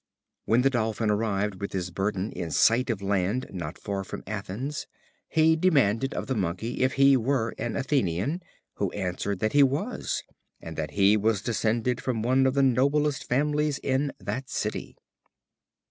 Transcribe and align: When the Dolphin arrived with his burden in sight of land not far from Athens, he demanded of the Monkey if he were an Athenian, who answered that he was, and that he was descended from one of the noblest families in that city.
When 0.45 0.63
the 0.63 0.71
Dolphin 0.71 1.11
arrived 1.11 1.61
with 1.61 1.73
his 1.73 1.91
burden 1.91 2.31
in 2.31 2.49
sight 2.49 2.89
of 2.89 3.03
land 3.03 3.45
not 3.51 3.77
far 3.77 4.03
from 4.03 4.23
Athens, 4.25 4.87
he 5.29 5.55
demanded 5.55 6.15
of 6.15 6.25
the 6.25 6.33
Monkey 6.33 6.81
if 6.81 6.93
he 6.93 7.15
were 7.15 7.53
an 7.59 7.75
Athenian, 7.75 8.41
who 8.77 8.89
answered 8.93 9.37
that 9.41 9.53
he 9.53 9.61
was, 9.61 10.23
and 10.59 10.75
that 10.75 10.89
he 10.97 11.15
was 11.17 11.43
descended 11.43 12.01
from 12.01 12.23
one 12.23 12.47
of 12.47 12.55
the 12.55 12.63
noblest 12.63 13.29
families 13.29 13.77
in 13.83 14.11
that 14.19 14.49
city. 14.49 14.97